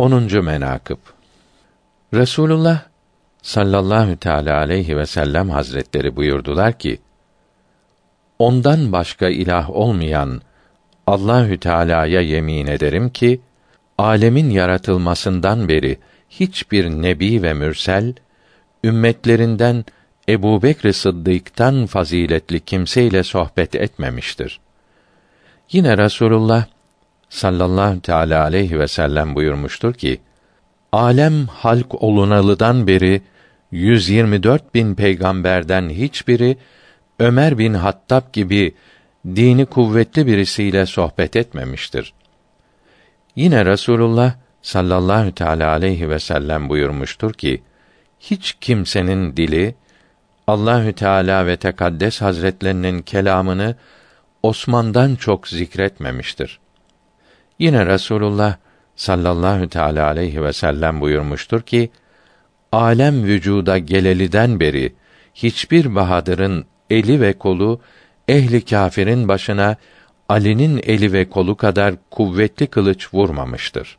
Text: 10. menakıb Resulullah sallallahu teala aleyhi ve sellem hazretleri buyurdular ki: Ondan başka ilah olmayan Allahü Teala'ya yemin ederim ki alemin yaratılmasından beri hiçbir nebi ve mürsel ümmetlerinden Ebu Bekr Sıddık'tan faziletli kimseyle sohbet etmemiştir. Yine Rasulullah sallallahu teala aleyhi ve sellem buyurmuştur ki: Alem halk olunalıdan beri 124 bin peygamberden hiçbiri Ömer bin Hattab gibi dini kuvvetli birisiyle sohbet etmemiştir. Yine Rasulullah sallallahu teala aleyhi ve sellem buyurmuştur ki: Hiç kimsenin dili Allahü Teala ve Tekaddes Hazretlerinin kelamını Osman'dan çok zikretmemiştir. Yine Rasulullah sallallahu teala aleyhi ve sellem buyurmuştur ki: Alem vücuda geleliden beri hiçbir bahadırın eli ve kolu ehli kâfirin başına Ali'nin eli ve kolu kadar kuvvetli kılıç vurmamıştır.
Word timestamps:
10. 0.00 0.44
menakıb 0.44 0.98
Resulullah 2.14 2.82
sallallahu 3.42 4.16
teala 4.16 4.56
aleyhi 4.58 4.96
ve 4.96 5.06
sellem 5.06 5.50
hazretleri 5.50 6.16
buyurdular 6.16 6.78
ki: 6.78 6.98
Ondan 8.38 8.92
başka 8.92 9.28
ilah 9.28 9.70
olmayan 9.70 10.40
Allahü 11.06 11.58
Teala'ya 11.60 12.20
yemin 12.20 12.66
ederim 12.66 13.10
ki 13.10 13.40
alemin 13.98 14.50
yaratılmasından 14.50 15.68
beri 15.68 15.98
hiçbir 16.30 16.90
nebi 16.90 17.42
ve 17.42 17.54
mürsel 17.54 18.14
ümmetlerinden 18.84 19.84
Ebu 20.28 20.62
Bekr 20.62 20.92
Sıddık'tan 20.92 21.86
faziletli 21.86 22.60
kimseyle 22.60 23.22
sohbet 23.22 23.74
etmemiştir. 23.74 24.60
Yine 25.72 25.98
Rasulullah 25.98 26.66
sallallahu 27.30 28.00
teala 28.00 28.42
aleyhi 28.42 28.78
ve 28.78 28.88
sellem 28.88 29.34
buyurmuştur 29.34 29.94
ki: 29.94 30.20
Alem 30.92 31.46
halk 31.46 32.02
olunalıdan 32.02 32.86
beri 32.86 33.22
124 33.70 34.74
bin 34.74 34.94
peygamberden 34.94 35.90
hiçbiri 35.90 36.56
Ömer 37.18 37.58
bin 37.58 37.74
Hattab 37.74 38.32
gibi 38.32 38.74
dini 39.26 39.66
kuvvetli 39.66 40.26
birisiyle 40.26 40.86
sohbet 40.86 41.36
etmemiştir. 41.36 42.12
Yine 43.36 43.66
Rasulullah 43.66 44.34
sallallahu 44.62 45.34
teala 45.34 45.70
aleyhi 45.70 46.10
ve 46.10 46.18
sellem 46.18 46.68
buyurmuştur 46.68 47.32
ki: 47.32 47.62
Hiç 48.20 48.56
kimsenin 48.60 49.36
dili 49.36 49.74
Allahü 50.46 50.92
Teala 50.92 51.46
ve 51.46 51.56
Tekaddes 51.56 52.20
Hazretlerinin 52.20 53.02
kelamını 53.02 53.76
Osman'dan 54.42 55.14
çok 55.14 55.48
zikretmemiştir. 55.48 56.60
Yine 57.60 57.86
Rasulullah 57.86 58.56
sallallahu 58.96 59.68
teala 59.68 60.06
aleyhi 60.06 60.42
ve 60.42 60.52
sellem 60.52 61.00
buyurmuştur 61.00 61.62
ki: 61.62 61.90
Alem 62.72 63.24
vücuda 63.24 63.78
geleliden 63.78 64.60
beri 64.60 64.92
hiçbir 65.34 65.94
bahadırın 65.94 66.64
eli 66.90 67.20
ve 67.20 67.32
kolu 67.32 67.80
ehli 68.28 68.64
kâfirin 68.64 69.28
başına 69.28 69.76
Ali'nin 70.28 70.80
eli 70.86 71.12
ve 71.12 71.28
kolu 71.28 71.56
kadar 71.56 71.94
kuvvetli 72.10 72.66
kılıç 72.66 73.14
vurmamıştır. 73.14 73.98